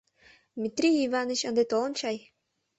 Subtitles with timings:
[0.59, 2.17] Митрий Иваныч ынде толын чай?